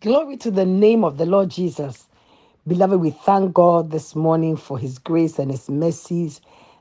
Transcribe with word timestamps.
Glory 0.00 0.36
to 0.38 0.52
the 0.52 0.64
name 0.66 1.04
of 1.04 1.18
the 1.18 1.26
Lord 1.26 1.50
Jesus. 1.50 2.08
Beloved, 2.68 3.00
we 3.00 3.10
thank 3.10 3.52
God 3.52 3.90
this 3.90 4.16
morning 4.16 4.56
for 4.56 4.78
his 4.78 5.00
grace 5.00 5.40
and 5.40 5.50
his 5.50 5.68
mercies 5.68 6.40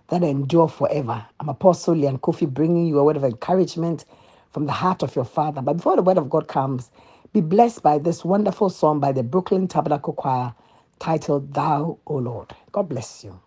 that 0.10 0.24
endure 0.24 0.70
forever. 0.70 1.26
I'm 1.42 1.50
Apostle 1.50 1.96
Lyanne 1.96 2.20
Koffi 2.22 2.48
bringing 2.48 2.86
you 2.88 3.00
a 3.00 3.04
word 3.04 3.18
of 3.18 3.24
encouragement 3.24 4.06
from 4.52 4.68
the 4.68 4.74
heart 4.74 5.04
of 5.04 5.16
your 5.18 5.26
Father. 5.26 5.64
But 5.64 5.78
before 5.80 5.96
the 5.96 6.04
word 6.04 6.20
of 6.20 6.30
God 6.30 6.48
comes, 6.48 6.92
be 7.34 7.42
blessed 7.42 7.84
by 7.84 7.98
this 7.98 8.24
wonderful 8.24 8.70
song 8.70 9.00
by 9.00 9.14
the 9.14 9.24
Brooklyn 9.24 9.68
Tabernacle 9.68 10.14
Choir 10.14 10.54
titled 11.00 11.56
Thou, 11.56 11.98
O 12.06 12.16
Lord. 12.18 12.54
God 12.72 12.90
bless 12.90 13.24
you. 13.26 13.40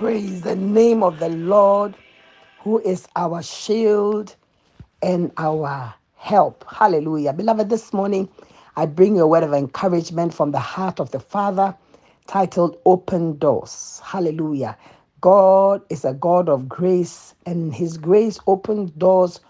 Praise 0.00 0.42
the 0.42 0.56
name 0.56 1.02
of 1.04 1.18
the 1.18 1.28
Lord, 1.28 1.98
who 2.60 2.80
is 2.80 3.06
our 3.16 3.42
shield 3.42 4.34
and 5.02 5.32
our 5.38 5.94
help. 6.16 6.64
Hallelujah. 6.70 7.34
Beloved, 7.34 7.70
this 7.70 7.92
morning 7.92 8.28
I 8.76 8.86
bring 8.86 9.16
you 9.16 9.24
a 9.24 9.28
word 9.28 9.44
of 9.44 9.52
encouragement 9.52 10.34
from 10.34 10.52
the 10.52 10.60
heart 10.60 11.00
of 11.00 11.12
the 11.12 11.20
Father 11.20 11.76
titled 12.28 12.78
Open 12.86 13.38
Doors. 13.38 14.00
Hallelujah. 14.04 14.78
God 15.20 15.82
is 15.90 16.06
a 16.06 16.14
God 16.14 16.48
of 16.48 16.68
grace, 16.68 17.34
and 17.46 17.74
His 17.74 17.98
grace 17.98 18.40
opens 18.46 18.92
doors 18.92 19.40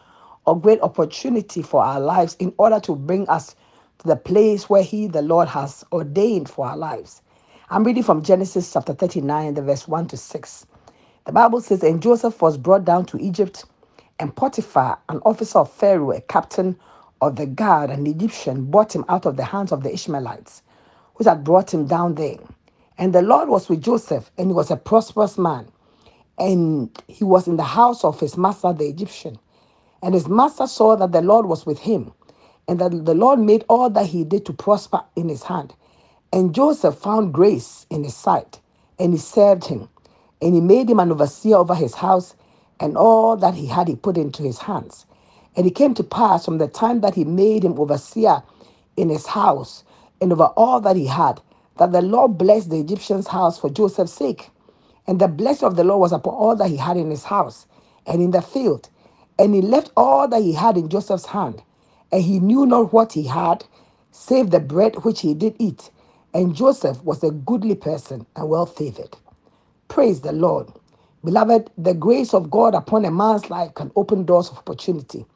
of 0.47 0.63
great 0.63 0.83
opportunity 0.83 1.63
for 1.63 1.85
our 1.85 2.01
lives 2.01 2.37
in 2.41 2.55
order 2.59 2.81
to 2.81 2.97
bring 2.97 3.29
us 3.31 3.57
to 4.01 4.09
the 4.09 4.17
place 4.17 4.69
where 4.71 4.83
He, 4.85 5.07
the 5.07 5.23
Lord, 5.23 5.49
has 5.49 5.85
ordained 5.93 6.51
for 6.51 6.67
our 6.67 6.77
lives. 6.77 7.23
I'm 7.71 7.85
reading 7.85 8.03
from 8.03 8.25
Genesis 8.25 8.73
chapter 8.73 8.95
39, 8.95 9.55
the 9.55 9.63
verse 9.63 9.87
1 9.89 10.09
to 10.09 10.17
6. 10.17 10.67
The 11.27 11.33
Bible 11.33 11.61
says, 11.61 11.85
And 11.85 12.03
Joseph 12.03 12.43
was 12.43 12.59
brought 12.59 12.85
down 12.85 13.07
to 13.07 13.19
Egypt, 13.21 13.65
and 14.19 14.35
Potiphar, 14.35 14.99
an 15.09 15.21
officer 15.25 15.61
of 15.61 15.73
Pharaoh, 15.73 16.13
a 16.13 16.21
captain 16.23 16.79
of 17.21 17.37
the 17.37 17.47
guard, 17.47 17.91
an 17.91 18.09
Egyptian, 18.09 18.67
bought 18.73 18.97
him 18.97 19.05
out 19.09 19.27
of 19.27 19.37
the 19.37 19.45
hands 19.45 19.73
of 19.73 19.85
the 19.85 19.95
Ishmaelites, 19.95 20.63
which 21.17 21.29
had 21.29 21.45
brought 21.45 21.75
him 21.75 21.87
down 21.87 22.17
there. 22.17 22.39
And 22.99 23.15
the 23.15 23.23
Lord 23.23 23.51
was 23.51 23.69
with 23.69 23.85
Joseph, 23.85 24.33
and 24.39 24.49
he 24.49 24.55
was 24.55 24.73
a 24.73 24.77
prosperous 24.77 25.39
man. 25.39 25.69
And 26.39 26.91
he 27.09 27.25
was 27.25 27.49
in 27.49 27.57
the 27.57 27.65
house 27.65 28.05
of 28.05 28.21
his 28.21 28.37
master, 28.37 28.73
the 28.73 28.89
Egyptian. 28.89 29.39
And 30.03 30.15
his 30.15 30.29
master 30.29 30.67
saw 30.67 30.97
that 30.97 31.13
the 31.13 31.23
Lord 31.23 31.47
was 31.47 31.67
with 31.67 31.81
him, 31.81 32.13
and 32.69 32.81
that 32.81 33.07
the 33.07 33.15
Lord 33.15 33.41
made 33.41 33.65
all 33.69 33.91
that 33.91 34.07
he 34.07 34.25
did 34.25 34.47
to 34.47 34.55
prosper 34.55 35.03
in 35.17 35.29
his 35.29 35.45
hand. 35.45 35.75
And 36.33 36.55
Joseph 36.55 36.97
found 36.97 37.35
grace 37.35 37.87
in 37.91 38.05
his 38.05 38.17
sight, 38.17 38.61
and 38.99 39.13
he 39.15 39.19
served 39.19 39.67
him. 39.67 39.89
And 40.43 40.55
he 40.55 40.63
made 40.63 40.91
him 40.91 41.01
an 41.01 41.13
overseer 41.13 41.57
over 41.57 41.75
his 41.75 41.97
house, 41.97 42.37
and 42.81 42.97
all 42.97 43.37
that 43.39 43.55
he 43.55 43.67
had 43.67 43.89
he 43.89 43.97
put 43.97 44.17
into 44.17 44.43
his 44.45 44.59
hands. 44.61 45.07
And 45.57 45.67
it 45.67 45.77
came 45.77 45.95
to 45.95 46.05
pass 46.05 46.45
from 46.47 46.59
the 46.59 46.69
time 46.69 47.03
that 47.03 47.17
he 47.17 47.25
made 47.25 47.65
him 47.65 47.79
overseer 47.79 48.45
in 48.97 49.11
his 49.11 49.27
house 49.27 49.85
and 50.21 50.33
over 50.33 50.47
all 50.57 50.81
that 50.83 50.97
he 50.97 51.07
had, 51.07 51.43
that 51.79 51.93
the 51.93 52.03
Lord 52.03 52.39
blessed 52.39 52.71
the 52.71 52.81
Egyptian's 52.81 53.29
house 53.29 53.59
for 53.59 53.71
Joseph's 53.71 54.13
sake. 54.15 54.51
And 55.09 55.21
the 55.21 55.29
blessing 55.29 55.67
of 55.69 55.77
the 55.77 55.85
Lord 55.85 56.01
was 56.01 56.13
upon 56.13 56.35
all 56.35 56.57
that 56.57 56.71
he 56.71 56.79
had 56.79 56.97
in 56.97 57.11
his 57.11 57.25
house 57.25 57.67
and 58.07 58.23
in 58.23 58.33
the 58.33 58.43
field. 58.43 58.91
And 59.39 59.55
he 59.55 59.63
left 59.63 59.93
all 59.97 60.29
that 60.29 60.43
he 60.43 60.55
had 60.55 60.77
in 60.79 60.89
Joseph's 60.91 61.27
hand. 61.27 61.63
And 62.13 62.23
he 62.25 62.41
knew 62.41 62.67
not 62.67 62.93
what 62.93 63.15
he 63.15 63.25
had, 63.25 63.65
save 64.13 64.51
the 64.51 64.61
bread 64.61 65.05
which 65.05 65.23
he 65.23 65.35
did 65.35 65.57
eat. 65.59 65.91
And 66.35 66.55
Joseph 66.57 67.03
was 67.05 67.25
a 67.25 67.33
goodly 67.33 67.77
person 67.77 68.27
and 68.37 68.49
well 68.49 68.67
favored. 68.67 69.17
Praise 69.89 70.23
the 70.23 70.33
Lord. 70.33 70.69
Beloved, 71.25 71.71
the 71.79 71.95
grace 71.95 72.35
of 72.35 72.51
God 72.51 72.75
upon 72.75 73.05
a 73.07 73.11
man's 73.13 73.51
life 73.51 73.75
can 73.75 73.93
open 73.97 74.25
doors 74.27 74.51
of 74.51 74.59
opportunity. 74.59 75.27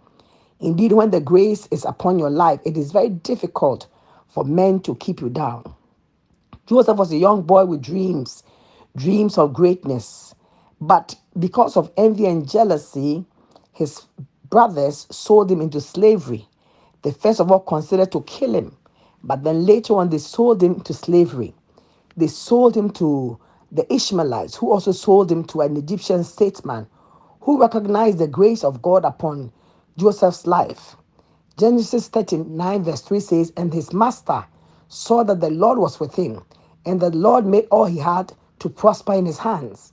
Indeed, 0.61 0.93
when 0.93 1.11
the 1.11 1.21
grace 1.21 1.69
is 1.71 1.85
upon 1.85 2.19
your 2.19 2.31
life, 2.31 2.61
it 2.67 2.77
is 2.77 2.93
very 2.93 3.11
difficult 3.11 3.89
for 4.29 4.45
men 4.45 4.81
to 4.83 4.97
keep 4.97 5.21
you 5.21 5.31
down. 5.31 5.75
Joseph 6.67 6.99
was 6.99 7.13
a 7.13 7.17
young 7.19 7.43
boy 7.43 7.65
with 7.67 7.83
dreams, 7.83 8.43
dreams 8.97 9.39
of 9.39 9.55
greatness. 9.55 10.35
But 10.81 11.17
because 11.39 11.77
of 11.77 11.93
envy 11.97 12.27
and 12.27 12.49
jealousy, 12.51 13.25
his 13.73 14.03
brothers 14.51 15.07
sold 15.11 15.51
him 15.51 15.63
into 15.63 15.81
slavery. 15.81 16.49
They 17.03 17.13
first 17.13 17.41
of 17.41 17.53
all 17.53 17.61
considered 17.61 18.13
to 18.13 18.23
kill 18.23 18.55
him, 18.55 18.77
but 19.25 19.45
then 19.45 19.67
later 19.67 19.97
on 19.97 20.11
they 20.11 20.19
sold 20.19 20.63
him 20.63 20.81
to 20.83 20.95
slavery. 20.95 21.55
They 22.17 22.29
sold 22.29 22.77
him 22.77 22.91
to 22.93 23.41
the 23.73 23.93
Ishmaelites, 23.93 24.57
who 24.57 24.73
also 24.73 24.93
sold 24.93 25.33
him 25.33 25.45
to 25.47 25.63
an 25.63 25.77
Egyptian 25.79 26.25
statesman 26.25 26.89
who 27.43 27.61
recognized 27.61 28.19
the 28.19 28.29
grace 28.29 28.65
of 28.65 28.83
God 28.83 29.05
upon 29.07 29.53
Joseph's 29.99 30.47
life. 30.47 30.97
Genesis 31.59 32.09
39, 32.09 32.85
verse 32.85 33.03
3 33.03 33.21
says, 33.21 33.53
And 33.57 33.75
his 33.75 33.93
master 33.93 34.47
saw 34.89 35.25
that 35.25 35.41
the 35.41 35.51
Lord 35.51 35.79
was 35.79 36.01
with 36.01 36.15
him, 36.17 36.43
and 36.87 37.01
the 37.01 37.11
Lord 37.11 37.47
made 37.47 37.69
all 37.71 37.87
he 37.87 37.99
had 37.99 38.35
to 38.61 38.71
prosper 38.71 39.15
in 39.15 39.27
his 39.27 39.39
hands. 39.39 39.93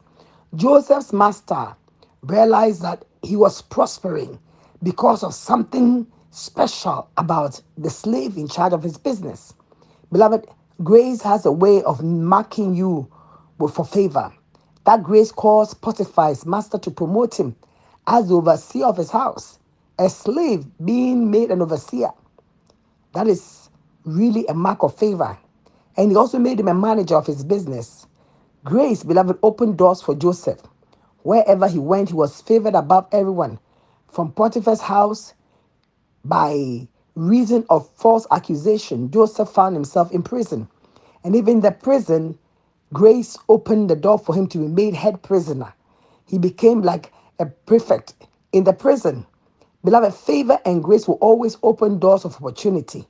Joseph's 0.56 1.13
master 1.13 1.75
realized 2.24 2.83
that 2.83 3.06
he 3.24 3.36
was 3.38 3.62
prospering 3.63 4.39
because 4.83 5.24
of 5.24 5.33
something 5.36 6.07
special 6.31 7.10
about 7.18 7.62
the 7.78 7.89
slave 7.89 8.38
in 8.38 8.48
charge 8.48 8.74
of 8.74 8.83
his 8.83 8.98
business. 8.98 9.54
Beloved, 10.12 10.48
grace 10.83 11.22
has 11.24 11.45
a 11.45 11.51
way 11.51 11.83
of 11.83 12.04
marking 12.04 12.75
you 12.75 13.12
for 13.74 13.86
favor. 13.86 14.33
That 14.86 15.04
grace 15.04 15.31
caused 15.31 15.81
Potiphar's 15.81 16.45
master 16.45 16.80
to 16.80 16.92
promote 16.92 17.39
him 17.39 17.56
as 18.07 18.30
the 18.30 18.36
overseer 18.36 18.86
of 18.88 18.98
his 18.98 19.12
house, 19.12 19.60
a 20.00 20.10
slave 20.10 20.66
being 20.83 21.31
made 21.31 21.51
an 21.51 21.62
overseer. 21.62 22.12
That 23.13 23.28
is 23.28 23.69
really 24.06 24.48
a 24.48 24.54
mark 24.56 24.83
of 24.83 24.95
favor. 24.95 25.38
And 25.98 26.12
he 26.12 26.18
also 26.18 26.39
made 26.39 26.60
him 26.60 26.69
a 26.69 26.74
manager 26.74 27.16
of 27.16 27.28
his 27.28 27.44
business. 27.44 28.07
Grace, 28.66 29.04
beloved, 29.04 29.39
opened 29.44 29.78
doors 29.78 30.01
for 30.01 30.16
Joseph. 30.16 30.62
Wherever 31.24 31.68
he 31.68 31.80
went, 31.80 32.10
he 32.10 32.16
was 32.16 32.42
favored 32.42 32.75
above 32.75 33.07
everyone. 33.12 33.60
From 34.10 34.31
Potiphar's 34.33 34.81
house, 34.81 35.33
by 36.25 36.88
reason 37.15 37.65
of 37.69 37.89
false 37.91 38.27
accusation, 38.31 39.12
Joseph 39.12 39.50
found 39.50 39.75
himself 39.75 40.12
in 40.12 40.23
prison. 40.23 40.68
And 41.23 41.35
even 41.35 41.56
in 41.57 41.62
the 41.62 41.71
prison, 41.71 42.38
grace 42.94 43.38
opened 43.50 43.89
the 43.89 43.95
door 43.97 44.19
for 44.19 44.35
him 44.35 44.47
to 44.50 44.59
be 44.59 44.68
made 44.68 44.95
head 44.95 45.23
prisoner. 45.23 45.73
He 46.27 46.39
became 46.39 46.81
like 46.83 47.13
a 47.39 47.47
prefect 47.47 48.15
in 48.53 48.65
the 48.65 48.73
prison. 48.73 49.25
Beloved, 49.83 50.13
favor 50.15 50.59
and 50.65 50.83
grace 50.83 51.07
will 51.07 51.15
always 51.15 51.57
open 51.63 52.00
doors 52.00 52.25
of 52.25 52.35
opportunity. 52.38 53.07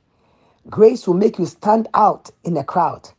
Grace 0.70 1.06
will 1.06 1.14
make 1.14 1.38
you 1.38 1.46
stand 1.46 1.88
out 1.94 2.30
in 2.44 2.56
a 2.56 2.64
crowd. 2.64 3.10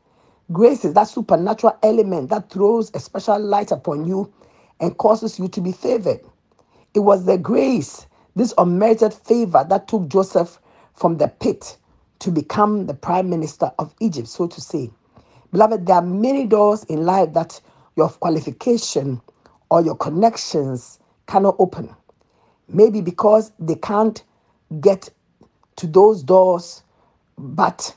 Grace 0.52 0.86
is 0.86 0.94
that 0.96 1.08
supernatural 1.10 1.78
element 1.84 2.30
that 2.32 2.50
throws 2.52 2.92
a 2.96 3.00
special 3.00 3.40
light 3.40 3.72
upon 3.72 4.06
you 4.08 4.34
and 4.82 4.98
causes 4.98 5.40
you 5.40 5.48
to 5.50 5.62
be 5.62 5.72
favored. 5.74 6.22
It 6.96 7.00
was 7.02 7.26
the 7.26 7.38
grace, 7.38 8.08
this 8.36 8.54
unmerited 8.58 9.14
favor, 9.14 9.66
that 9.70 9.88
took 9.88 10.08
Joseph 10.10 10.60
from 10.94 11.18
the 11.18 11.28
pit 11.28 11.78
to 12.20 12.32
become 12.32 12.88
the 12.88 12.94
prime 12.94 13.30
minister 13.30 13.72
of 13.80 13.94
Egypt, 14.00 14.28
so 14.28 14.48
to 14.48 14.62
say. 14.62 14.92
Beloved, 15.52 15.86
there 15.86 15.98
are 15.98 16.02
many 16.02 16.46
doors 16.48 16.84
in 16.86 17.06
life 17.06 17.34
that 17.34 17.62
your 17.96 18.10
qualification 18.10 19.22
or 19.70 19.82
your 19.82 19.96
connections 19.96 21.00
cannot 21.28 21.56
open. 21.60 21.96
Maybe 22.70 23.02
because 23.02 23.52
they 23.60 23.76
can't 23.76 24.24
get 24.82 25.10
to 25.78 25.88
those 25.88 26.24
doors, 26.24 26.84
but 27.38 27.96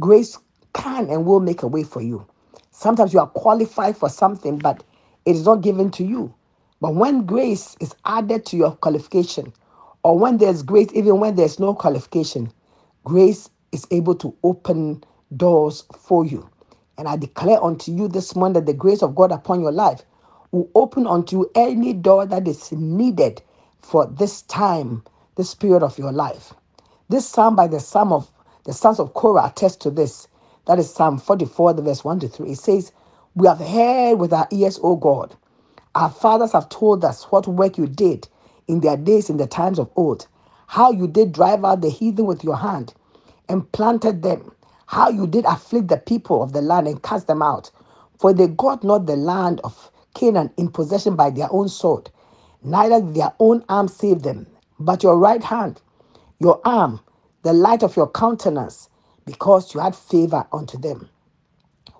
grace 0.00 0.38
can 0.74 1.10
and 1.10 1.26
will 1.26 1.40
make 1.40 1.62
a 1.62 1.66
way 1.66 1.84
for 1.84 2.02
you. 2.02 2.26
Sometimes 2.70 3.12
you 3.12 3.20
are 3.20 3.28
qualified 3.28 3.96
for 3.96 4.08
something, 4.08 4.58
but 4.58 4.84
it 5.26 5.36
is 5.36 5.46
not 5.46 5.62
given 5.62 5.90
to 5.92 6.04
you. 6.04 6.34
But 6.80 6.94
when 6.94 7.24
grace 7.26 7.76
is 7.80 7.94
added 8.04 8.46
to 8.46 8.56
your 8.56 8.72
qualification, 8.72 9.52
or 10.04 10.18
when 10.18 10.38
there's 10.38 10.62
grace, 10.62 10.88
even 10.94 11.20
when 11.20 11.36
there's 11.36 11.60
no 11.60 11.74
qualification, 11.74 12.52
grace 13.04 13.50
is 13.72 13.86
able 13.90 14.14
to 14.16 14.36
open 14.44 15.04
doors 15.36 15.84
for 15.98 16.24
you. 16.26 16.48
And 16.98 17.08
I 17.08 17.16
declare 17.16 17.62
unto 17.62 17.92
you 17.92 18.08
this 18.08 18.36
morning 18.36 18.54
that 18.54 18.66
the 18.66 18.74
grace 18.74 19.02
of 19.02 19.14
God 19.16 19.32
upon 19.32 19.60
your 19.62 19.72
life 19.72 20.02
will 20.52 20.70
open 20.74 21.06
unto 21.06 21.38
you 21.38 21.52
any 21.56 21.92
door 21.94 22.26
that 22.26 22.48
is 22.48 22.72
needed 22.72 23.42
for 23.82 24.06
this 24.06 24.42
time, 24.42 25.04
this 25.36 25.54
period 25.54 25.82
of 25.82 25.98
your 25.98 26.12
life. 26.12 26.54
This 27.08 27.28
psalm 27.28 27.56
by 27.56 27.68
the 27.68 27.80
psalm 27.80 28.12
of 28.12 28.30
the 28.64 28.74
sons 28.74 29.00
of 29.00 29.14
Korah 29.14 29.46
attest 29.48 29.80
to 29.82 29.90
this. 29.90 30.28
That 30.66 30.78
is 30.78 30.92
Psalm 30.94 31.18
44, 31.18 31.74
the 31.74 31.82
verse 31.82 32.04
1 32.04 32.20
to 32.20 32.28
3. 32.28 32.50
It 32.52 32.58
says, 32.58 32.92
We 33.34 33.48
have 33.48 33.58
heard 33.60 34.16
with 34.16 34.32
our 34.32 34.48
ears, 34.52 34.80
O 34.82 34.96
God. 34.96 35.36
Our 35.96 36.10
fathers 36.10 36.52
have 36.52 36.70
told 36.70 37.04
us 37.04 37.24
what 37.24 37.48
work 37.48 37.78
you 37.78 37.88
did 37.88 38.28
in 38.68 38.80
their 38.80 38.96
days 38.96 39.30
in 39.30 39.38
the 39.38 39.46
times 39.46 39.78
of 39.78 39.90
old, 39.96 40.28
how 40.68 40.92
you 40.92 41.08
did 41.08 41.32
drive 41.32 41.64
out 41.64 41.82
the 41.82 41.90
heathen 41.90 42.26
with 42.26 42.44
your 42.44 42.56
hand 42.56 42.94
and 43.48 43.70
planted 43.72 44.22
them, 44.22 44.52
how 44.86 45.10
you 45.10 45.26
did 45.26 45.44
afflict 45.46 45.88
the 45.88 45.98
people 45.98 46.42
of 46.42 46.52
the 46.52 46.62
land 46.62 46.88
and 46.88 47.02
cast 47.02 47.26
them 47.28 47.42
out. 47.42 47.70
For 48.20 48.32
they 48.34 48.48
got 48.48 48.84
not 48.84 49.06
the 49.06 49.16
land 49.16 49.60
of 49.64 49.90
Canaan 50.14 50.50
in 50.58 50.70
possession 50.70 51.16
by 51.16 51.30
their 51.30 51.48
own 51.52 51.68
sword, 51.68 52.10
neither 52.62 53.00
their 53.00 53.34
own 53.40 53.64
arm 53.68 53.88
save 53.88 54.22
them, 54.22 54.46
but 54.80 55.02
your 55.02 55.18
right 55.18 55.42
hand, 55.44 55.82
your 56.40 56.60
arm, 56.64 57.00
the 57.42 57.52
light 57.54 57.82
of 57.82 57.96
your 57.96 58.10
countenance, 58.10 58.90
because 59.26 59.74
you 59.74 59.80
had 59.80 59.96
favor 59.96 60.46
unto 60.52 60.78
them. 60.78 61.08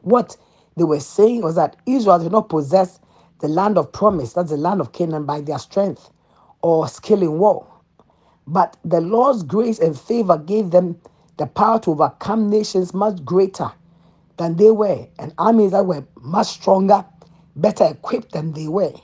What 0.02 0.36
they 0.76 0.84
were 0.84 1.00
saying 1.00 1.42
was 1.42 1.56
that 1.56 1.76
Israel 1.86 2.20
did 2.20 2.32
not 2.32 2.48
possess 2.50 3.00
the 3.40 3.48
land 3.48 3.78
of 3.78 3.92
promise, 3.92 4.34
that's 4.34 4.50
the 4.50 4.56
land 4.58 4.80
of 4.80 4.92
Canaan, 4.92 5.26
by 5.26 5.40
their 5.42 5.58
strength 5.58 6.10
or 6.62 6.88
skill 6.88 7.22
in 7.22 7.38
war. 7.38 7.66
But 8.48 8.76
the 8.84 9.00
Lord's 9.00 9.42
grace 9.44 9.78
and 9.80 9.98
favor 9.98 10.38
gave 10.38 10.70
them 10.70 11.00
the 11.38 11.46
power 11.46 11.80
to 11.80 11.92
overcome 11.92 12.50
nations 12.50 12.94
much 12.94 13.24
greater 13.24 13.72
than 14.38 14.56
they 14.56 14.70
were, 14.72 15.08
and 15.18 15.34
armies 15.38 15.72
that 15.72 15.86
were 15.86 16.06
much 16.22 16.48
stronger, 16.48 17.04
better 17.56 17.84
equipped 17.86 18.32
than 18.32 18.52
they 18.52 18.68
were. 18.68 18.94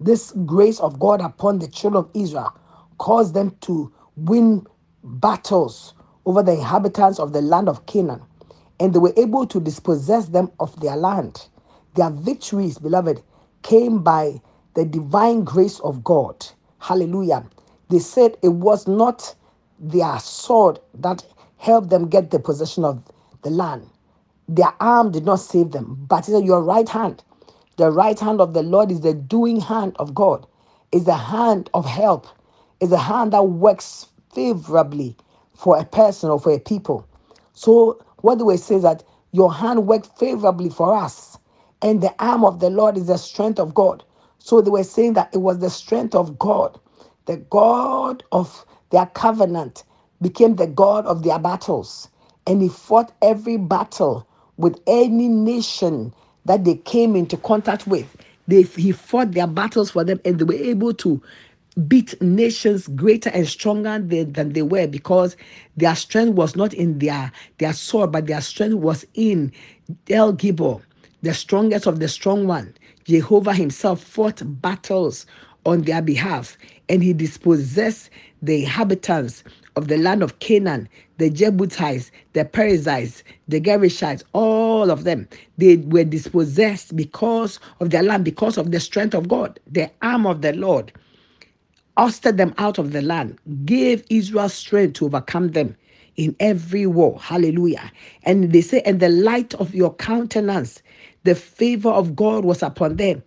This 0.00 0.32
grace 0.46 0.80
of 0.80 1.00
God 1.00 1.20
upon 1.22 1.60
the 1.60 1.68
children 1.68 2.04
of 2.04 2.10
Israel 2.14 2.54
caused 2.98 3.34
them 3.34 3.56
to 3.62 3.92
win 4.16 4.66
battles 5.04 5.94
over 6.26 6.42
the 6.42 6.52
inhabitants 6.54 7.18
of 7.20 7.32
the 7.32 7.42
land 7.42 7.68
of 7.68 7.86
Canaan, 7.86 8.22
and 8.80 8.94
they 8.94 9.00
were 9.00 9.14
able 9.16 9.46
to 9.48 9.60
dispossess 9.60 10.26
them 10.28 10.52
of 10.60 10.78
their 10.80 10.96
land. 10.96 11.48
Their 11.96 12.10
victories, 12.10 12.78
beloved, 12.78 13.22
came 13.62 14.02
by 14.02 14.42
the 14.74 14.84
divine 14.86 15.44
grace 15.44 15.80
of 15.80 16.04
God. 16.04 16.46
Hallelujah. 16.86 17.44
They 17.90 17.98
said 17.98 18.36
it 18.42 18.50
was 18.50 18.86
not 18.86 19.34
their 19.80 20.20
sword 20.20 20.78
that 20.94 21.26
helped 21.58 21.90
them 21.90 22.08
get 22.08 22.30
the 22.30 22.38
possession 22.38 22.84
of 22.84 23.02
the 23.42 23.50
land. 23.50 23.88
Their 24.48 24.72
arm 24.80 25.10
did 25.12 25.24
not 25.26 25.40
save 25.40 25.72
them, 25.72 26.06
but 26.08 26.28
Your 26.28 26.62
right 26.62 26.88
hand, 26.88 27.24
the 27.76 27.90
right 27.90 28.18
hand 28.20 28.40
of 28.40 28.54
the 28.54 28.62
Lord 28.62 28.92
is 28.92 29.00
the 29.02 29.14
doing 29.14 29.60
hand 29.60 29.96
of 29.98 30.14
God, 30.14 30.46
is 30.92 31.06
the 31.06 31.16
hand 31.16 31.70
of 31.74 31.86
help, 31.86 32.28
is 32.80 32.90
the 32.90 32.98
hand 32.98 33.32
that 33.32 33.42
works 33.44 34.06
favorably 34.32 35.16
for 35.54 35.78
a 35.78 35.84
person 35.86 36.30
or 36.30 36.40
for 36.40 36.52
a 36.52 36.60
people. 36.60 37.08
So 37.54 38.00
what 38.18 38.38
do 38.38 38.46
we 38.46 38.58
say 38.58 38.78
that 38.78 39.02
your 39.32 39.52
hand 39.52 39.88
worked 39.88 40.16
favorably 40.18 40.70
for 40.70 40.94
us, 40.96 41.38
and 41.82 42.00
the 42.02 42.14
arm 42.20 42.44
of 42.44 42.60
the 42.60 42.70
Lord 42.70 42.96
is 42.96 43.08
the 43.08 43.18
strength 43.18 43.58
of 43.60 43.74
God. 43.74 44.04
So 44.40 44.60
they 44.60 44.70
were 44.70 44.84
saying 44.84 45.14
that 45.14 45.30
it 45.34 45.38
was 45.38 45.60
the 45.60 45.70
strength 45.70 46.14
of 46.14 46.38
God, 46.38 46.78
the 47.26 47.38
God 47.38 48.24
of 48.32 48.66
their 48.90 49.06
covenant 49.06 49.84
became 50.22 50.56
the 50.56 50.66
God 50.66 51.06
of 51.06 51.22
their 51.24 51.38
battles, 51.38 52.08
and 52.46 52.62
he 52.62 52.68
fought 52.68 53.12
every 53.22 53.58
battle 53.58 54.26
with 54.58 54.80
any 54.86 55.28
nation 55.28 56.14
that 56.46 56.64
they 56.64 56.76
came 56.76 57.16
into 57.16 57.36
contact 57.38 57.86
with. 57.86 58.16
They, 58.48 58.62
he 58.62 58.92
fought 58.92 59.32
their 59.32 59.46
battles 59.48 59.90
for 59.92 60.04
them, 60.04 60.20
and 60.24 60.38
they 60.38 60.44
were 60.44 60.54
able 60.54 60.94
to 60.94 61.22
beat 61.88 62.20
nations 62.22 62.88
greater 62.88 63.30
and 63.30 63.48
stronger 63.48 63.98
than, 64.00 64.32
than 64.32 64.52
they 64.54 64.62
were 64.62 64.88
because 64.88 65.36
their 65.76 65.96
strength 65.96 66.34
was 66.34 66.56
not 66.56 66.74
in 66.74 66.98
their, 66.98 67.32
their 67.58 67.72
sword, 67.74 68.12
but 68.12 68.26
their 68.26 68.40
strength 68.42 68.74
was 68.76 69.06
in 69.14 69.52
El 70.10 70.34
Gibor, 70.34 70.82
the 71.22 71.34
strongest 71.34 71.86
of 71.86 72.00
the 72.00 72.08
strong 72.08 72.46
one. 72.46 72.74
Jehovah 73.06 73.54
himself 73.54 74.02
fought 74.02 74.42
battles 74.62 75.26
on 75.66 75.82
their 75.82 76.02
behalf, 76.02 76.58
and 76.88 77.02
he 77.02 77.12
dispossessed 77.12 78.10
the 78.42 78.62
inhabitants 78.64 79.44
of 79.76 79.88
the 79.88 79.98
land 79.98 80.22
of 80.22 80.38
Canaan, 80.40 80.88
the 81.18 81.30
Jebusites, 81.30 82.12
the 82.34 82.44
Perizzites, 82.44 83.24
the 83.48 83.60
Gerishites, 83.60 84.24
all 84.34 84.90
of 84.90 85.04
them, 85.04 85.28
they 85.58 85.76
were 85.78 86.04
dispossessed 86.04 86.96
because 86.96 87.60
of 87.80 87.90
their 87.90 88.02
land, 88.04 88.24
because 88.24 88.58
of 88.58 88.72
the 88.72 88.80
strength 88.80 89.14
of 89.14 89.28
God, 89.28 89.60
the 89.66 89.90
arm 90.02 90.26
of 90.26 90.42
the 90.42 90.52
Lord 90.54 90.92
ousted 91.96 92.36
them 92.36 92.54
out 92.58 92.78
of 92.78 92.92
the 92.92 93.02
land, 93.02 93.38
gave 93.64 94.04
Israel 94.10 94.48
strength 94.48 94.94
to 94.94 95.06
overcome 95.06 95.50
them 95.52 95.76
in 96.16 96.36
every 96.40 96.86
war. 96.86 97.18
Hallelujah. 97.20 97.92
And 98.24 98.52
they 98.52 98.60
say, 98.62 98.82
and 98.82 99.00
the 99.00 99.08
light 99.10 99.54
of 99.54 99.74
your 99.74 99.94
countenance, 99.94 100.82
the 101.26 101.36
favor 101.36 101.90
of 101.90 102.16
God 102.16 102.46
was 102.46 102.62
upon 102.62 102.96
them. 102.96 103.22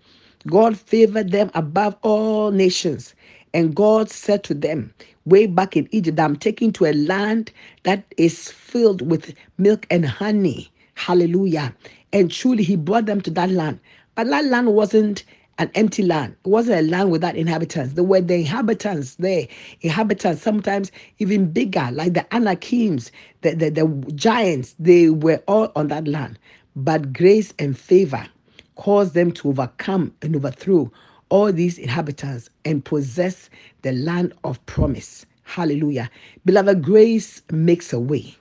God 0.47 0.77
favored 0.79 1.31
them 1.31 1.51
above 1.55 1.97
all 2.03 2.51
nations. 2.51 3.15
And 3.53 3.75
God 3.75 4.11
said 4.11 4.43
to 4.45 4.55
them, 4.55 4.93
way 5.25 5.47
back 5.47 5.77
in 5.77 5.89
Egypt, 5.91 6.19
I'm 6.21 6.37
taking 6.37 6.73
to 6.73 6.87
a 6.87 6.93
land 6.93 7.51
that 7.83 8.05
is 8.17 8.51
filled 8.51 9.03
with 9.09 9.35
milk 9.59 9.87
and 9.91 10.05
honey. 10.05 10.71
Hallelujah. 10.95 11.75
And 12.13 12.31
truly, 12.31 12.63
He 12.63 12.77
brought 12.77 13.07
them 13.07 13.21
to 13.23 13.31
that 13.31 13.51
land. 13.51 13.81
But 14.15 14.29
that 14.29 14.45
land 14.45 14.73
wasn't 14.73 15.25
an 15.59 15.71
empty 15.75 16.03
land. 16.03 16.37
It 16.45 16.49
wasn't 16.49 16.79
a 16.79 16.83
land 16.91 17.11
without 17.11 17.35
inhabitants. 17.37 17.95
There 17.95 18.05
were 18.05 18.21
the 18.21 18.35
inhabitants 18.35 19.15
there. 19.17 19.47
Inhabitants, 19.81 20.43
sometimes 20.43 20.93
even 21.19 21.51
bigger, 21.51 21.89
like 21.93 22.13
the 22.13 22.27
Anakims, 22.35 23.11
the, 23.41 23.55
the, 23.55 23.71
the 23.71 24.13
giants, 24.15 24.75
they 24.79 25.09
were 25.09 25.43
all 25.49 25.73
on 25.75 25.89
that 25.89 26.07
land. 26.07 26.39
But 26.79 27.13
grace 27.13 27.53
and 27.59 27.77
favor 27.77 28.25
caused 28.77 29.15
them 29.15 29.33
to 29.33 29.50
overcome 29.50 30.13
and 30.24 30.36
overthrow 30.38 30.91
all 31.29 31.53
these 31.53 31.77
inhabitants 31.79 32.50
and 32.65 32.86
possess 32.86 33.50
the 33.83 33.93
land 33.93 34.33
of 34.45 34.65
promise. 34.67 35.25
Hallelujah. 35.43 36.09
Beloved, 36.45 36.83
grace 36.83 37.43
makes 37.51 37.93
a 37.93 38.00
way 38.00 38.36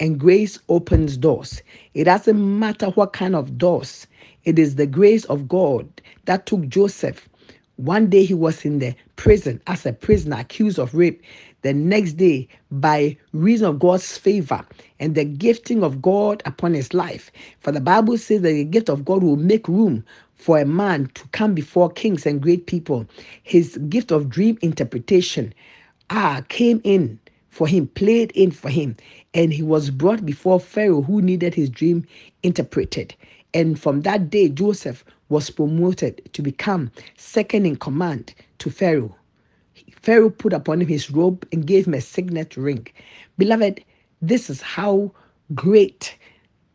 and 0.00 0.20
grace 0.20 0.60
opens 0.68 1.16
doors. 1.18 1.62
It 1.94 2.04
doesn't 2.04 2.60
matter 2.60 2.88
what 2.88 3.14
kind 3.14 3.36
of 3.36 3.58
doors, 3.58 4.06
it 4.44 4.60
is 4.60 4.76
the 4.76 4.86
grace 4.88 5.24
of 5.26 5.48
God 5.48 5.88
that 6.26 6.46
took 6.46 6.68
Joseph. 6.68 7.28
One 7.78 8.10
day 8.10 8.24
he 8.26 8.34
was 8.34 8.64
in 8.66 8.80
the 8.80 8.96
prison 9.16 9.62
as 9.68 9.86
a 9.86 9.94
prisoner 9.94 10.38
accused 10.40 10.80
of 10.80 10.94
rape. 10.94 11.22
The 11.62 11.74
next 11.74 12.14
day, 12.14 12.48
by 12.70 13.16
reason 13.32 13.68
of 13.68 13.78
God's 13.80 14.16
favor 14.18 14.64
and 15.00 15.14
the 15.14 15.24
gifting 15.24 15.82
of 15.82 16.02
God 16.02 16.42
upon 16.46 16.74
his 16.74 16.94
life, 16.94 17.32
for 17.60 17.72
the 17.72 17.80
Bible 17.80 18.18
says 18.18 18.42
that 18.42 18.52
the 18.52 18.64
gift 18.64 18.88
of 18.88 19.04
God 19.04 19.22
will 19.22 19.36
make 19.36 19.68
room 19.68 20.04
for 20.36 20.58
a 20.58 20.64
man 20.66 21.10
to 21.14 21.26
come 21.28 21.54
before 21.54 21.90
kings 21.90 22.26
and 22.26 22.40
great 22.40 22.66
people. 22.66 23.06
His 23.42 23.78
gift 23.88 24.12
of 24.12 24.28
dream 24.30 24.58
interpretation 24.62 25.52
ah, 26.10 26.42
came 26.48 26.80
in 26.84 27.18
for 27.50 27.66
him, 27.66 27.88
played 27.88 28.32
in 28.32 28.50
for 28.52 28.70
him, 28.70 28.96
and 29.34 29.52
he 29.52 29.62
was 29.62 29.90
brought 29.90 30.24
before 30.24 30.60
Pharaoh 30.60 31.02
who 31.02 31.22
needed 31.22 31.54
his 31.54 31.70
dream 31.70 32.06
interpreted. 32.42 33.14
And 33.54 33.80
from 33.80 34.02
that 34.02 34.30
day, 34.30 34.48
Joseph 34.48 35.04
was 35.28 35.50
promoted 35.50 36.30
to 36.34 36.42
become 36.42 36.90
second 37.16 37.66
in 37.66 37.76
command 37.76 38.34
to 38.60 38.70
Pharaoh. 38.70 39.14
Pharaoh 40.08 40.30
put 40.30 40.54
upon 40.54 40.80
him 40.80 40.88
his 40.88 41.10
robe 41.10 41.46
and 41.52 41.66
gave 41.66 41.86
him 41.86 41.92
a 41.92 42.00
signet 42.00 42.56
ring. 42.56 42.86
Beloved, 43.36 43.84
this 44.22 44.48
is 44.48 44.62
how 44.62 45.12
great 45.54 46.16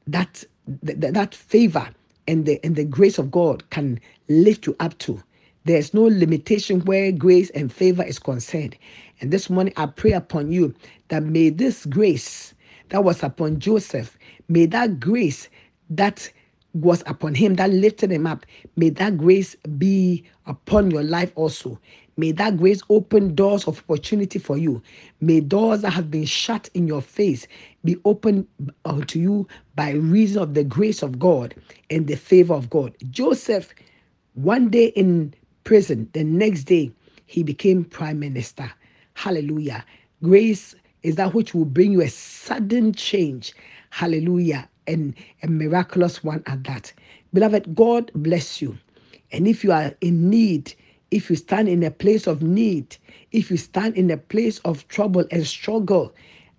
that, 0.06 0.44
that, 0.84 1.16
that 1.16 1.34
favor 1.34 1.90
and 2.28 2.46
the, 2.46 2.64
and 2.64 2.76
the 2.76 2.86
grace 2.86 3.18
of 3.18 3.32
God 3.32 3.68
can 3.72 4.00
lift 4.30 4.68
you 4.68 4.76
up 4.80 4.96
to. 5.00 5.20
There's 5.66 5.96
no 5.96 6.04
limitation 6.04 6.82
where 6.82 7.12
grace 7.12 7.50
and 7.52 7.74
favor 7.74 8.04
is 8.04 8.20
concerned. 8.20 8.78
And 9.20 9.32
this 9.32 9.50
morning, 9.50 9.74
I 9.78 9.88
pray 9.88 10.12
upon 10.12 10.52
you 10.52 10.76
that 11.08 11.24
may 11.24 11.50
this 11.50 11.88
grace 11.88 12.54
that 12.90 13.04
was 13.04 13.24
upon 13.24 13.60
Joseph, 13.60 14.16
may 14.48 14.68
that 14.68 15.00
grace 15.00 15.50
that 15.90 16.32
was 16.76 17.04
upon 17.08 17.36
him 17.36 17.56
that 17.56 17.72
lifted 17.72 18.12
him 18.12 18.28
up, 18.28 18.46
may 18.76 18.92
that 18.92 19.18
grace 19.18 19.56
be 19.80 20.24
upon 20.46 20.92
your 20.92 21.04
life 21.04 21.34
also. 21.36 21.80
May 22.18 22.32
that 22.34 22.58
grace 22.58 22.82
open 22.90 23.36
doors 23.36 23.66
of 23.68 23.80
opportunity 23.80 24.40
for 24.40 24.58
you. 24.58 24.82
May 25.22 25.42
doors 25.42 25.82
that 25.82 25.92
have 25.92 26.12
been 26.12 26.26
shut 26.26 26.70
in 26.74 26.88
your 26.88 27.02
face 27.02 27.48
be 27.84 27.98
opened 28.06 28.48
unto 28.86 29.20
uh, 29.20 29.22
you 29.22 29.48
by 29.76 29.92
reason 29.92 30.42
of 30.42 30.54
the 30.54 30.64
grace 30.64 31.02
of 31.02 31.20
God 31.20 31.56
and 31.90 32.08
the 32.08 32.16
favor 32.16 32.54
of 32.54 32.70
God. 32.70 32.96
Joseph, 33.10 33.74
one 34.36 34.70
day 34.70 34.88
in 34.88 35.34
prison, 35.64 36.10
the 36.14 36.24
next 36.24 36.66
day, 36.66 36.92
he 37.26 37.44
became 37.44 37.84
prime 37.84 38.20
minister. 38.20 38.72
Hallelujah. 39.16 39.86
Grace 40.22 40.76
is 41.04 41.16
that 41.16 41.34
which 41.34 41.54
will 41.54 41.66
bring 41.66 41.92
you 41.92 42.02
a 42.02 42.10
sudden 42.10 42.94
change. 42.94 43.54
Hallelujah. 43.90 44.70
And 44.88 45.16
a 45.44 45.48
miraculous 45.48 46.24
one 46.24 46.44
at 46.46 46.64
that. 46.66 46.94
Beloved, 47.34 47.76
God 47.76 48.12
bless 48.16 48.62
you. 48.62 48.78
And 49.32 49.48
if 49.48 49.64
you 49.64 49.72
are 49.72 49.94
in 50.02 50.30
need, 50.30 50.74
if 51.14 51.30
you 51.30 51.36
stand 51.36 51.70
in 51.70 51.84
a 51.84 51.92
place 51.92 52.26
of 52.26 52.42
need, 52.42 52.98
if 53.32 53.52
you 53.52 53.58
stand 53.58 53.96
in 53.96 54.10
a 54.10 54.18
place 54.18 54.58
of 54.60 54.88
trouble 54.88 55.26
and 55.32 55.46
struggle, 55.46 56.14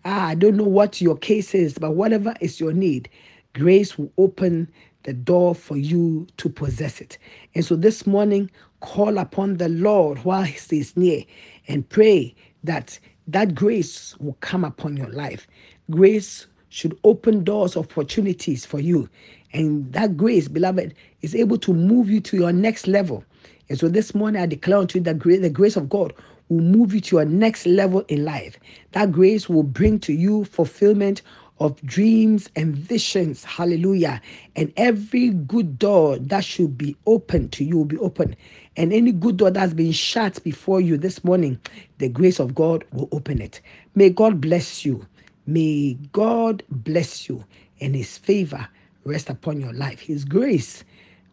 ah, 0.04 0.28
I 0.28 0.34
don't 0.36 0.56
know 0.56 0.62
what 0.64 1.00
your 1.00 1.16
case 1.16 1.56
is, 1.56 1.76
but 1.76 1.96
whatever 1.96 2.34
is 2.40 2.60
your 2.60 2.72
need, 2.72 3.08
grace 3.54 3.98
will 3.98 4.12
open 4.16 4.70
the 5.02 5.12
door 5.12 5.56
for 5.56 5.76
you 5.76 6.28
to 6.36 6.48
possess 6.48 7.00
it. 7.00 7.18
And 7.56 7.64
so 7.64 7.74
this 7.74 8.06
morning, 8.06 8.48
call 8.80 9.18
upon 9.18 9.56
the 9.56 9.68
Lord 9.68 10.18
while 10.24 10.44
he 10.44 10.56
stays 10.56 10.96
near 10.96 11.24
and 11.66 11.88
pray 11.88 12.32
that 12.62 12.98
that 13.26 13.56
grace 13.56 14.16
will 14.20 14.36
come 14.40 14.64
upon 14.64 14.96
your 14.96 15.10
life. 15.10 15.48
Grace 15.90 16.46
should 16.68 16.96
open 17.04 17.42
doors 17.42 17.76
opportunities 17.76 18.64
for 18.64 18.78
you. 18.80 19.08
And 19.52 19.92
that 19.92 20.16
grace, 20.16 20.48
beloved, 20.48 20.94
is 21.22 21.34
able 21.34 21.58
to 21.58 21.74
move 21.74 22.08
you 22.08 22.20
to 22.20 22.36
your 22.36 22.52
next 22.52 22.86
level. 22.86 23.24
And 23.70 23.78
so 23.78 23.88
this 23.88 24.14
morning 24.14 24.42
I 24.42 24.46
declare 24.46 24.78
unto 24.78 24.98
you 24.98 25.04
that 25.04 25.20
the 25.20 25.50
grace 25.50 25.76
of 25.76 25.88
God 25.90 26.14
will 26.50 26.62
move 26.62 26.94
you 26.94 27.00
to 27.02 27.16
your 27.16 27.26
next 27.26 27.66
level 27.66 28.02
in 28.08 28.24
life. 28.24 28.58
That 28.92 29.12
grace 29.12 29.48
will 29.48 29.64
bring 29.64 30.00
to 30.00 30.14
you 30.14 30.44
fulfillment 30.46 31.22
of 31.60 31.80
dreams 31.82 32.50
and 32.56 32.76
visions. 32.76 33.44
Hallelujah. 33.44 34.20
And 34.56 34.72
every 34.76 35.30
good 35.30 35.78
door 35.78 36.18
that 36.18 36.44
should 36.44 36.78
be 36.78 36.96
open 37.06 37.50
to 37.50 37.64
you 37.64 37.78
will 37.78 37.86
be 37.86 37.98
open. 37.98 38.36
And 38.76 38.92
any 38.92 39.12
good 39.12 39.38
door 39.38 39.52
that's 39.52 39.74
been 39.74 39.92
shut 39.92 40.42
before 40.44 40.82
you 40.82 40.98
this 40.98 41.24
morning, 41.24 41.60
the 41.98 42.10
grace 42.10 42.40
of 42.40 42.54
God 42.56 42.84
will 42.92 43.08
open 43.12 43.40
it. 43.42 43.62
May 43.96 44.10
God 44.10 44.40
bless 44.40 44.84
you. 44.84 45.06
May 45.46 45.94
God 46.12 46.64
bless 46.70 47.28
you 47.28 47.44
and 47.80 47.96
his 47.96 48.18
favor 48.18 48.68
rest 49.04 49.30
upon 49.30 49.60
your 49.60 49.74
life. 49.74 50.00
His 50.00 50.24
grace 50.26 50.84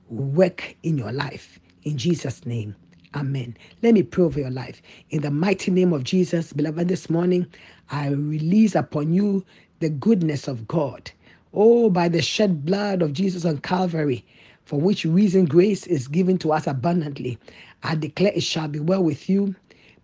work 0.09 0.77
in 0.83 0.97
your 0.99 1.13
life. 1.13 1.60
In 1.83 1.97
Jesus' 1.97 2.45
name. 2.45 2.75
Amen. 3.15 3.57
Let 3.83 3.95
me 3.95 4.03
pray 4.03 4.23
over 4.25 4.39
your 4.39 4.51
life. 4.51 4.81
In 5.11 5.21
the 5.21 5.31
mighty 5.31 5.71
name 5.71 5.93
of 5.93 6.03
Jesus, 6.03 6.53
beloved, 6.53 6.87
this 6.89 7.09
morning 7.09 7.47
I 7.91 8.09
release 8.09 8.75
upon 8.75 9.13
you 9.13 9.45
the 9.79 9.89
goodness 9.89 10.47
of 10.47 10.67
God. 10.67 11.11
Oh, 11.53 11.89
by 11.89 12.09
the 12.09 12.21
shed 12.21 12.65
blood 12.65 13.01
of 13.01 13.13
Jesus 13.13 13.45
on 13.45 13.59
Calvary, 13.59 14.25
for 14.65 14.79
which 14.79 15.05
reason 15.05 15.45
grace 15.45 15.87
is 15.87 16.07
given 16.07 16.37
to 16.39 16.53
us 16.53 16.67
abundantly. 16.67 17.39
I 17.83 17.95
declare 17.95 18.33
it 18.35 18.43
shall 18.43 18.69
be 18.69 18.79
well 18.79 19.03
with 19.03 19.29
you. 19.29 19.55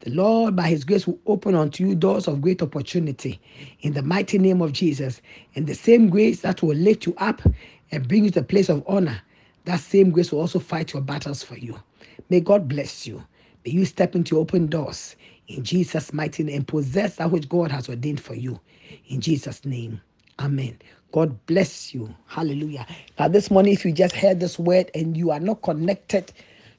The 0.02 0.12
Lord, 0.12 0.56
by 0.56 0.70
his 0.70 0.84
grace, 0.84 1.08
will 1.08 1.20
open 1.28 1.56
unto 1.56 1.86
you 1.88 1.96
doors 1.96 2.28
of 2.28 2.42
great 2.42 2.62
opportunity 2.64 3.40
in 3.82 3.94
the 3.94 4.04
mighty 4.04 4.40
name 4.40 4.62
of 4.64 4.74
Jesus. 4.74 5.22
And 5.56 5.68
the 5.68 5.76
same 5.76 6.10
grace 6.10 6.42
that 6.42 6.64
will 6.64 6.76
lift 6.78 7.06
you 7.06 7.16
up 7.18 7.42
and 7.92 8.08
bring 8.08 8.26
you 8.26 8.32
to 8.32 8.42
a 8.42 8.44
place 8.44 8.70
of 8.70 8.84
honor 8.88 9.22
that 9.68 9.82
same 9.82 10.12
grace 10.12 10.34
will 10.34 10.42
also 10.42 10.60
fight 10.60 10.94
your 10.94 11.04
battles 11.04 11.44
for 11.44 11.58
you. 11.58 11.80
May 12.30 12.42
God 12.42 12.70
bless 12.70 13.08
you. 13.08 13.24
May 13.66 13.74
you 13.74 13.86
step 13.86 14.16
into 14.16 14.40
open 14.40 14.68
doors 14.68 15.18
in 15.50 15.64
Jesus' 15.66 16.14
mighty 16.14 16.44
name 16.44 16.58
and 16.58 16.68
possess 16.70 17.18
that 17.18 17.32
which 17.32 17.50
God 17.50 17.72
has 17.72 17.90
ordained 17.90 18.22
for 18.22 18.36
you. 18.36 18.62
In 19.10 19.22
Jesus' 19.22 19.66
name. 19.66 20.02
Amen. 20.40 20.80
God 21.14 21.46
bless 21.48 21.96
you. 21.96 22.16
Hallelujah. 22.28 22.88
Now, 23.20 23.30
this 23.30 23.52
morning, 23.52 23.74
if 23.74 23.86
you 23.86 23.94
just 23.94 24.16
heard 24.16 24.42
this 24.42 24.60
word 24.60 24.92
and 24.96 25.18
you 25.18 25.32
are 25.32 25.42
not 25.42 25.64
connected 25.64 26.34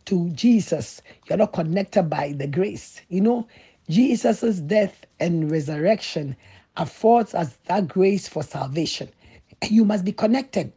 to 0.07 0.30
Jesus, 0.33 1.02
you're 1.28 1.38
not 1.38 1.54
connected 1.54 2.04
by 2.04 2.35
the 2.35 2.49
grace. 2.49 3.02
You 3.11 3.23
know, 3.23 3.49
Jesus' 3.90 4.61
death 4.61 5.07
and 5.21 5.50
resurrection 5.50 6.37
affords 6.78 7.35
us 7.35 7.59
that 7.68 7.88
grace 7.88 8.28
for 8.28 8.45
salvation. 8.45 9.11
And 9.62 9.73
you 9.73 9.87
must 9.87 10.04
be 10.04 10.12
connected. 10.12 10.73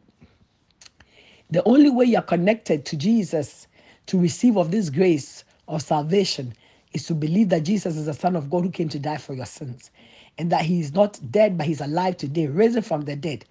The 1.51 1.63
only 1.67 1.89
way 1.89 2.05
you're 2.05 2.21
connected 2.23 2.85
to 2.87 2.97
Jesus 2.97 3.67
to 4.07 4.19
receive 4.19 4.57
of 4.57 4.71
this 4.71 4.89
grace 4.91 5.45
of 5.67 5.81
salvation 5.83 6.53
is 6.93 7.07
to 7.07 7.15
believe 7.15 7.49
that 7.49 7.63
Jesus 7.63 7.97
is 7.97 8.07
the 8.07 8.13
Son 8.13 8.35
of 8.37 8.49
God 8.51 8.63
who 8.65 8.71
came 8.71 8.89
to 8.89 8.99
die 8.99 9.17
for 9.17 9.33
your 9.35 9.47
sins 9.47 9.91
and 10.37 10.51
that 10.51 10.63
he 10.65 10.79
is 10.81 10.93
not 10.93 11.19
dead, 11.31 11.57
but 11.57 11.67
he's 11.67 11.81
alive 11.81 12.17
today, 12.17 12.47
risen 12.47 12.83
from 12.83 13.03
the 13.03 13.15
dead. 13.17 13.45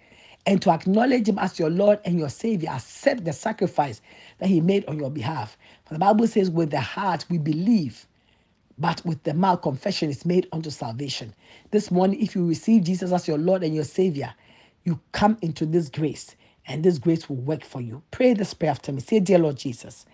And 0.46 0.62
to 0.62 0.70
acknowledge 0.70 1.28
him 1.28 1.38
as 1.38 1.58
your 1.58 1.70
Lord 1.70 2.00
and 2.06 2.18
your 2.18 2.30
Savior, 2.30 2.70
accept 2.70 3.24
the 3.24 3.34
sacrifice 3.34 4.02
that 4.38 4.48
he 4.48 4.60
made 4.62 4.86
on 4.86 4.98
your 4.98 5.10
behalf. 5.10 5.58
For 5.86 5.94
the 5.94 6.00
Bible 6.00 6.26
says, 6.28 6.50
with 6.50 6.70
the 6.70 6.80
heart 6.80 7.26
we 7.30 7.38
believe, 7.38 8.06
but 8.78 9.04
with 9.06 9.22
the 9.24 9.34
mouth 9.34 9.62
confession 9.62 10.10
is 10.10 10.26
made 10.26 10.48
unto 10.52 10.70
salvation. 10.70 11.34
This 11.72 11.90
morning, 11.90 12.20
if 12.22 12.34
you 12.36 12.46
receive 12.46 12.84
Jesus 12.84 13.12
as 13.12 13.28
your 13.28 13.38
Lord 13.38 13.64
and 13.64 13.74
your 13.74 13.84
Savior, 13.84 14.34
you 14.84 15.00
come 15.12 15.38
into 15.42 15.66
this 15.66 15.90
grace 15.90 16.36
and 16.70 16.84
this 16.84 16.98
grace 17.00 17.28
will 17.28 17.36
work 17.38 17.64
for 17.64 17.82
you. 17.82 18.02
Pray 18.12 18.34
this 18.34 18.54
prayer 18.54 18.72
after 18.72 18.92
me. 18.92 19.02
Say, 19.02 19.20
Dear 19.20 19.40
Lord 19.40 19.58
Jesus, 19.58 20.06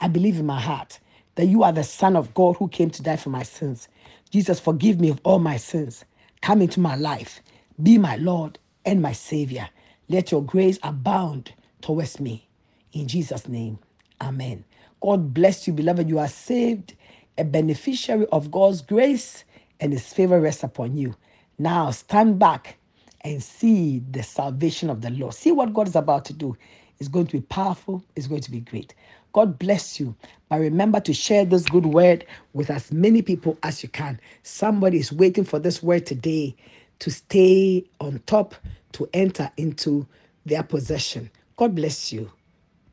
I 0.00 0.08
believe 0.08 0.38
in 0.40 0.46
my 0.46 0.60
heart 0.62 1.00
that 1.36 1.46
you 1.48 1.64
are 1.64 1.72
the 1.72 1.84
Son 1.84 2.16
of 2.16 2.34
God 2.34 2.56
who 2.58 2.68
came 2.68 2.90
to 2.92 3.02
die 3.04 3.16
for 3.18 3.30
my 3.30 3.44
sins. 3.44 3.88
Jesus, 4.30 4.60
forgive 4.60 5.00
me 5.00 5.10
of 5.10 5.20
all 5.24 5.40
my 5.40 5.58
sins. 5.58 6.06
Come 6.42 6.62
into 6.62 6.80
my 6.80 6.96
life. 6.96 7.42
Be 7.82 7.98
my 7.98 8.16
Lord 8.18 8.60
and 8.86 9.02
my 9.02 9.12
Savior. 9.12 9.68
Let 10.08 10.32
your 10.32 10.44
grace 10.44 10.80
abound 10.84 11.54
towards 11.82 12.20
me. 12.20 12.48
In 12.94 13.08
Jesus' 13.08 13.48
name, 13.48 13.80
Amen. 14.22 14.64
God 15.02 15.34
bless 15.34 15.66
you, 15.68 15.74
beloved. 15.74 16.08
You 16.10 16.20
are 16.20 16.28
saved, 16.28 16.94
a 17.38 17.44
beneficiary 17.44 18.26
of 18.32 18.52
God's 18.52 18.82
grace, 18.82 19.44
and 19.80 19.92
His 19.92 20.12
favor 20.12 20.40
rests 20.40 20.64
upon 20.64 20.98
you. 20.98 21.16
Now 21.58 21.90
stand 21.92 22.38
back 22.40 22.78
and 23.24 23.42
see 23.42 24.02
the 24.10 24.22
salvation 24.22 24.90
of 24.90 25.00
the 25.00 25.10
Lord. 25.10 25.34
See 25.34 25.52
what 25.52 25.74
God 25.74 25.88
is 25.88 25.96
about 25.96 26.24
to 26.26 26.32
do. 26.32 26.56
It's 27.00 27.08
going 27.08 27.26
to 27.28 27.38
be 27.38 27.42
powerful, 27.42 28.04
it's 28.14 28.26
going 28.28 28.42
to 28.42 28.50
be 28.50 28.60
great. 28.60 28.94
God 29.32 29.58
bless 29.58 29.98
you. 29.98 30.14
But 30.48 30.60
remember 30.60 31.00
to 31.00 31.12
share 31.12 31.44
this 31.44 31.64
good 31.66 31.86
word 31.86 32.24
with 32.52 32.70
as 32.70 32.92
many 32.92 33.22
people 33.22 33.58
as 33.64 33.82
you 33.82 33.88
can. 33.88 34.20
Somebody 34.44 34.98
is 35.00 35.12
waiting 35.12 35.44
for 35.44 35.58
this 35.58 35.82
word 35.82 36.06
today 36.06 36.54
to 37.00 37.10
stay 37.10 37.84
on 38.00 38.20
top, 38.26 38.54
to 38.92 39.08
enter 39.12 39.50
into 39.56 40.06
their 40.46 40.62
possession. 40.62 41.30
God 41.56 41.74
bless 41.74 42.12
you. 42.12 42.30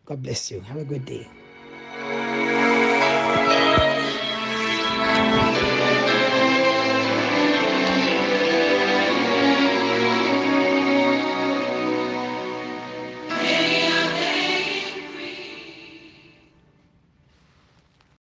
God 0.05 0.23
bless 0.23 0.49
you. 0.49 0.61
Have 0.61 0.77
a 0.77 0.85
good 0.85 1.05
day. 1.05 1.27